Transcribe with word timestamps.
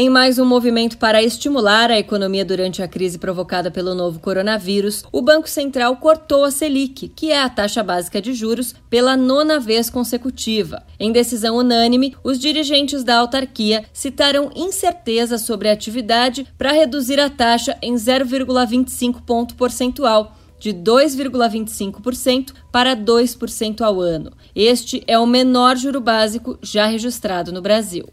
Em 0.00 0.08
mais 0.08 0.38
um 0.38 0.44
movimento 0.44 0.96
para 0.96 1.24
estimular 1.24 1.90
a 1.90 1.98
economia 1.98 2.44
durante 2.44 2.80
a 2.80 2.86
crise 2.86 3.18
provocada 3.18 3.68
pelo 3.68 3.96
novo 3.96 4.20
coronavírus, 4.20 5.02
o 5.10 5.20
Banco 5.20 5.50
Central 5.50 5.96
cortou 5.96 6.44
a 6.44 6.52
Selic, 6.52 7.08
que 7.08 7.32
é 7.32 7.42
a 7.42 7.48
taxa 7.48 7.82
básica 7.82 8.22
de 8.22 8.32
juros, 8.32 8.76
pela 8.88 9.16
nona 9.16 9.58
vez 9.58 9.90
consecutiva. 9.90 10.84
Em 11.00 11.10
decisão 11.10 11.56
unânime, 11.56 12.14
os 12.22 12.38
dirigentes 12.38 13.02
da 13.02 13.16
autarquia 13.16 13.86
citaram 13.92 14.52
incerteza 14.54 15.36
sobre 15.36 15.68
a 15.68 15.72
atividade 15.72 16.46
para 16.56 16.70
reduzir 16.70 17.18
a 17.18 17.28
taxa 17.28 17.76
em 17.82 17.94
0,25 17.94 19.20
ponto 19.26 19.56
percentual 19.56 20.36
de 20.60 20.72
2,25% 20.72 22.52
para 22.70 22.94
2% 22.94 23.80
ao 23.80 24.00
ano. 24.00 24.30
Este 24.54 25.02
é 25.08 25.18
o 25.18 25.26
menor 25.26 25.76
juro 25.76 26.00
básico 26.00 26.56
já 26.62 26.86
registrado 26.86 27.50
no 27.50 27.60
Brasil. 27.60 28.08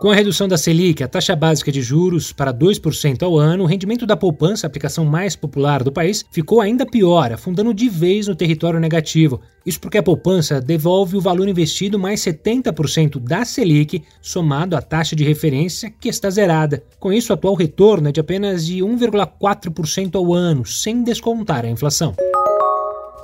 Com 0.00 0.10
a 0.10 0.14
redução 0.14 0.46
da 0.46 0.58
Selic, 0.58 1.02
a 1.02 1.08
taxa 1.08 1.34
básica 1.34 1.72
de 1.72 1.80
juros 1.80 2.32
para 2.32 2.52
2% 2.52 3.22
ao 3.22 3.38
ano, 3.38 3.64
o 3.64 3.66
rendimento 3.66 4.04
da 4.04 4.16
poupança, 4.16 4.66
a 4.66 4.68
aplicação 4.68 5.04
mais 5.04 5.34
popular 5.34 5.82
do 5.82 5.92
país, 5.92 6.24
ficou 6.30 6.60
ainda 6.60 6.84
pior, 6.84 7.32
afundando 7.32 7.72
de 7.72 7.88
vez 7.88 8.28
no 8.28 8.34
território 8.34 8.78
negativo. 8.78 9.40
Isso 9.64 9.80
porque 9.80 9.96
a 9.96 10.02
poupança 10.02 10.60
devolve 10.60 11.16
o 11.16 11.20
valor 11.20 11.48
investido 11.48 11.98
mais 11.98 12.20
70% 12.20 13.18
da 13.18 13.44
Selic, 13.46 14.02
somado 14.20 14.76
à 14.76 14.82
taxa 14.82 15.16
de 15.16 15.24
referência, 15.24 15.90
que 15.90 16.08
está 16.08 16.28
zerada. 16.28 16.82
Com 16.98 17.12
isso, 17.12 17.32
o 17.32 17.34
atual 17.34 17.54
retorno 17.54 18.08
é 18.08 18.12
de 18.12 18.20
apenas 18.20 18.66
de 18.66 18.80
1,4% 18.80 20.16
ao 20.16 20.34
ano, 20.34 20.66
sem 20.66 21.02
descontar 21.02 21.64
a 21.64 21.70
inflação. 21.70 22.14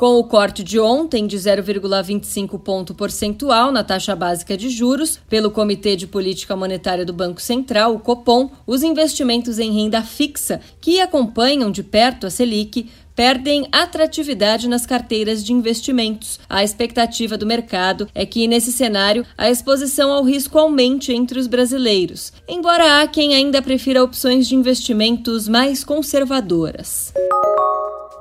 Com 0.01 0.19
o 0.19 0.25
corte 0.25 0.65
de 0.65 0.81
ontem 0.81 1.27
de 1.27 1.37
0,25 1.37 2.59
ponto 2.59 2.95
percentual 2.95 3.71
na 3.71 3.85
taxa 3.85 4.16
básica 4.16 4.57
de 4.57 4.71
juros 4.71 5.21
pelo 5.29 5.51
Comitê 5.51 5.95
de 5.95 6.07
Política 6.07 6.57
Monetária 6.57 7.05
do 7.05 7.13
Banco 7.13 7.38
Central, 7.38 7.97
o 7.97 8.01
Copom, 8.01 8.51
os 8.66 8.83
investimentos 8.83 9.59
em 9.59 9.71
renda 9.71 10.01
fixa 10.01 10.63
que 10.80 11.02
acompanham 11.02 11.71
de 11.71 11.83
perto 11.83 12.27
a 12.27 12.30
Selic 12.30 12.89
perdem 13.15 13.69
atratividade 13.71 14.71
nas 14.71 14.87
carteiras 14.87 15.45
de 15.45 15.52
investimentos. 15.52 16.41
A 16.49 16.65
expectativa 16.65 17.37
do 17.37 17.45
mercado 17.45 18.09
é 18.15 18.24
que, 18.24 18.49
nesse 18.49 18.73
cenário, 18.73 19.27
a 19.37 19.51
exposição 19.51 20.11
ao 20.11 20.24
risco 20.24 20.59
aumente 20.59 21.13
entre 21.13 21.39
os 21.39 21.46
brasileiros, 21.46 22.33
embora 22.49 23.02
há 23.02 23.07
quem 23.07 23.35
ainda 23.35 23.61
prefira 23.61 24.02
opções 24.02 24.49
de 24.49 24.55
investimentos 24.55 25.46
mais 25.46 25.85
conservadoras. 25.85 27.13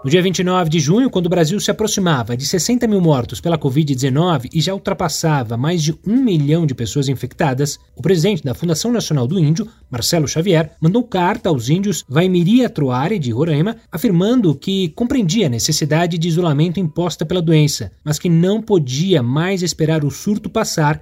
No 0.02 0.10
dia 0.10 0.22
29 0.22 0.70
de 0.70 0.80
junho, 0.80 1.10
quando 1.10 1.26
o 1.26 1.30
Brasil 1.30 1.60
se 1.60 1.70
aproximava 1.70 2.38
de 2.38 2.46
60 2.46 2.88
mil 2.88 3.02
mortos 3.02 3.42
pela 3.42 3.58
Covid-19 3.58 4.48
e 4.54 4.62
já 4.62 4.74
ultrapassava 4.74 5.58
mais 5.58 5.84
de 5.84 5.94
um 6.08 6.24
milhão 6.24 6.66
de 6.66 6.74
pessoas 6.74 7.10
infectadas, 7.10 7.78
o 7.98 8.02
presidente 8.02 8.42
da 8.42 8.54
Fundação 8.54 8.94
Nacional 8.94 9.28
do 9.28 9.38
Índio, 9.38 9.68
Marcelo 9.92 10.26
Xavier, 10.26 10.72
mandou 10.80 11.04
carta 11.04 11.50
aos 11.50 11.68
índios 11.68 12.06
Vaimiri 12.08 12.64
Atruari 12.64 13.20
de 13.20 13.30
Roraima, 13.32 13.76
afirmando 13.92 14.56
que 14.56 14.88
compreendia 14.96 15.48
a 15.48 15.50
necessidade 15.50 16.18
de 16.18 16.30
isolamento 16.30 16.80
imposta 16.80 17.26
pela 17.26 17.42
doença, 17.42 17.92
mas 18.02 18.18
que 18.18 18.30
não 18.30 18.62
podia 18.62 19.22
mais 19.22 19.62
esperar 19.62 20.06
o 20.06 20.10
surto 20.10 20.50
passar 20.50 21.02